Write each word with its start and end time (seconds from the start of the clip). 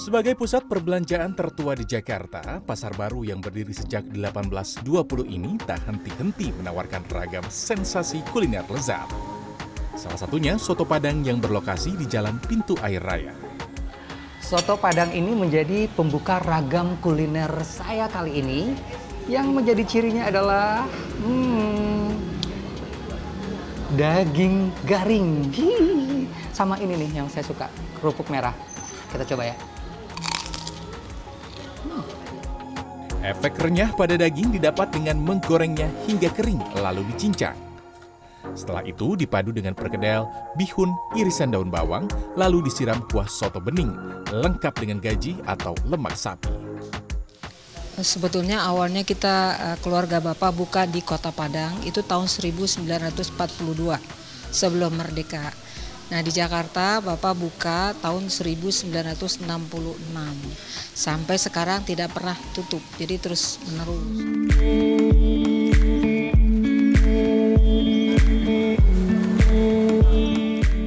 Sebagai 0.00 0.32
pusat 0.32 0.64
perbelanjaan 0.64 1.36
tertua 1.36 1.76
di 1.76 1.84
Jakarta, 1.84 2.64
Pasar 2.64 2.96
Baru 2.96 3.20
yang 3.20 3.36
berdiri 3.36 3.76
sejak 3.76 4.08
1820 4.08 4.80
ini 5.28 5.60
tak 5.60 5.84
henti-henti 5.84 6.56
menawarkan 6.56 7.04
ragam 7.12 7.44
sensasi 7.44 8.24
kuliner 8.32 8.64
lezat. 8.72 9.04
Salah 10.00 10.16
satunya 10.16 10.56
soto 10.56 10.88
Padang 10.88 11.20
yang 11.20 11.36
berlokasi 11.36 12.00
di 12.00 12.08
Jalan 12.08 12.40
Pintu 12.40 12.80
Air 12.80 13.04
Raya. 13.04 13.36
Soto 14.40 14.80
Padang 14.80 15.12
ini 15.12 15.36
menjadi 15.36 15.84
pembuka 15.92 16.40
ragam 16.40 16.96
kuliner 17.04 17.52
saya 17.60 18.08
kali 18.08 18.40
ini. 18.40 18.72
Yang 19.28 19.52
menjadi 19.52 19.82
cirinya 19.84 20.32
adalah 20.32 20.88
hmm, 21.20 22.08
daging 24.00 24.72
garing. 24.88 25.44
Hihi. 25.52 26.24
Sama 26.56 26.80
ini 26.80 27.04
nih 27.04 27.20
yang 27.20 27.28
saya 27.28 27.44
suka, 27.44 27.68
kerupuk 28.00 28.32
merah. 28.32 28.56
Kita 29.12 29.28
coba 29.28 29.44
ya. 29.52 29.79
Efek 33.20 33.60
renyah 33.60 33.92
pada 33.92 34.16
daging 34.16 34.48
didapat 34.48 34.96
dengan 34.96 35.20
menggorengnya 35.20 35.92
hingga 36.08 36.32
kering 36.32 36.56
lalu 36.80 37.04
dicincang. 37.12 37.52
Setelah 38.56 38.80
itu 38.88 39.12
dipadu 39.12 39.52
dengan 39.52 39.76
perkedel, 39.76 40.24
bihun, 40.56 40.88
irisan 41.12 41.52
daun 41.52 41.68
bawang, 41.68 42.08
lalu 42.32 42.64
disiram 42.64 43.04
kuah 43.12 43.28
soto 43.28 43.60
bening, 43.60 43.92
lengkap 44.32 44.72
dengan 44.72 45.04
gaji 45.04 45.36
atau 45.44 45.76
lemak 45.84 46.16
sapi. 46.16 46.48
Sebetulnya 48.00 48.64
awalnya 48.64 49.04
kita 49.04 49.36
eh, 49.52 49.76
keluarga 49.84 50.24
Bapak 50.24 50.56
buka 50.56 50.88
di 50.88 51.04
Kota 51.04 51.28
Padang 51.28 51.76
itu 51.84 52.00
tahun 52.00 52.24
1942 52.24 53.36
sebelum 54.48 54.96
merdeka. 54.96 55.52
Nah 56.10 56.26
di 56.26 56.34
Jakarta 56.34 56.98
Bapak 56.98 57.38
buka 57.38 57.94
tahun 58.02 58.26
1966 58.26 59.46
sampai 60.90 61.36
sekarang 61.38 61.86
tidak 61.86 62.10
pernah 62.10 62.34
tutup 62.50 62.82
jadi 62.98 63.14
terus 63.22 63.62
menerus. 63.70 64.02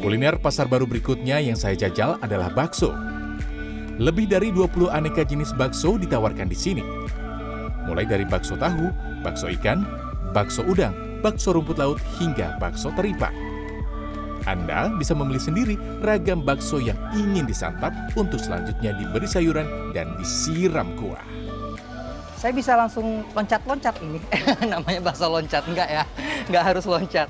Kuliner 0.00 0.40
pasar 0.40 0.64
baru 0.66 0.88
berikutnya 0.88 1.36
yang 1.44 1.54
saya 1.54 1.76
jajal 1.76 2.16
adalah 2.24 2.48
bakso. 2.48 2.96
Lebih 4.00 4.24
dari 4.24 4.48
20 4.48 4.88
aneka 4.88 5.28
jenis 5.28 5.52
bakso 5.52 6.00
ditawarkan 6.00 6.48
di 6.48 6.56
sini. 6.56 6.84
Mulai 7.84 8.08
dari 8.08 8.24
bakso 8.24 8.56
tahu, 8.56 8.88
bakso 9.20 9.52
ikan, 9.52 9.84
bakso 10.32 10.64
udang, 10.64 11.20
bakso 11.20 11.52
rumput 11.52 11.76
laut 11.76 12.00
hingga 12.16 12.56
bakso 12.56 12.88
teripak. 12.96 13.49
Anda 14.48 14.88
bisa 14.96 15.12
memilih 15.12 15.42
sendiri 15.42 15.74
ragam 16.00 16.40
bakso 16.40 16.80
yang 16.80 16.96
ingin 17.12 17.44
disantap 17.44 17.92
untuk 18.16 18.40
selanjutnya 18.40 18.96
diberi 18.96 19.28
sayuran 19.28 19.92
dan 19.92 20.16
disiram 20.16 20.96
kuah. 20.96 21.24
Saya 22.40 22.56
bisa 22.56 22.72
langsung 22.72 23.20
loncat-loncat 23.36 24.00
ini. 24.00 24.16
Namanya 24.72 25.00
bakso 25.04 25.28
loncat, 25.28 25.60
enggak 25.68 25.88
ya? 25.92 26.04
Enggak 26.48 26.64
harus 26.72 26.84
loncat. 26.88 27.28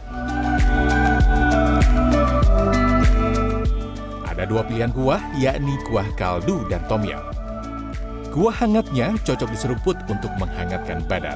Ada 4.30 4.46
dua 4.46 4.62
pilihan 4.62 4.94
kuah, 4.94 5.18
yakni 5.34 5.74
kuah 5.90 6.06
kaldu 6.14 6.62
dan 6.70 6.78
tom 6.86 7.02
yum. 7.02 7.18
Kuah 8.30 8.54
hangatnya 8.54 9.10
cocok 9.26 9.50
diseruput 9.50 9.98
untuk 10.06 10.30
menghangatkan 10.38 11.02
badan. 11.10 11.34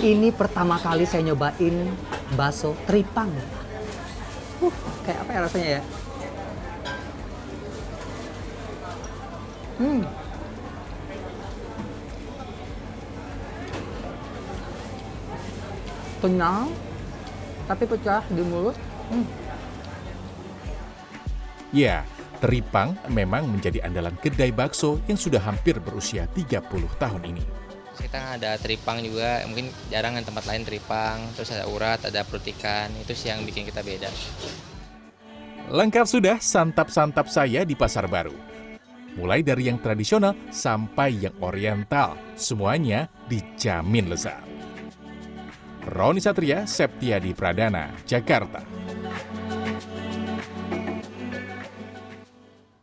Ini 0.00 0.32
pertama 0.32 0.80
kali 0.80 1.04
saya 1.04 1.28
nyobain 1.28 1.92
bakso 2.34 2.76
tripang. 2.84 3.30
Uh, 4.58 4.74
kayak 5.06 5.22
apa 5.24 5.30
ya 5.30 5.40
rasanya 5.46 5.68
ya? 5.78 5.82
Hmm. 9.78 10.02
Kenyal, 16.18 16.66
tapi 17.70 17.84
pecah 17.86 18.26
di 18.26 18.42
mulut. 18.42 18.74
Hmm. 19.14 19.26
Ya, 21.70 22.02
teripang 22.42 22.98
memang 23.06 23.46
menjadi 23.46 23.86
andalan 23.86 24.18
kedai 24.18 24.50
bakso 24.50 24.98
yang 25.06 25.14
sudah 25.14 25.38
hampir 25.38 25.78
berusia 25.78 26.26
30 26.34 26.58
tahun 26.98 27.22
ini. 27.22 27.44
Kita 27.98 28.38
ada 28.38 28.54
teripang 28.56 29.02
juga, 29.02 29.42
mungkin 29.44 29.74
jarang 29.90 30.14
kan 30.14 30.24
tempat 30.24 30.46
lain 30.46 30.62
teripang, 30.62 31.18
terus 31.34 31.50
ada 31.50 31.66
urat, 31.66 31.98
ada 32.06 32.22
perut 32.22 32.46
ikan, 32.56 32.88
itu 33.02 33.12
sih 33.12 33.28
yang 33.28 33.42
bikin 33.42 33.66
kita 33.66 33.82
beda. 33.82 34.08
Lengkap 35.68 36.06
sudah 36.08 36.40
santap-santap 36.40 37.28
saya 37.28 37.66
di 37.66 37.76
Pasar 37.76 38.08
Baru. 38.08 38.32
Mulai 39.18 39.42
dari 39.42 39.66
yang 39.66 39.82
tradisional 39.82 40.32
sampai 40.48 41.28
yang 41.28 41.34
oriental, 41.42 42.14
semuanya 42.38 43.10
dijamin 43.26 44.08
lezat. 44.08 44.46
Roni 45.88 46.22
Satria, 46.22 46.64
Septiadi 46.64 47.34
Pradana, 47.34 47.92
Jakarta. 48.06 48.62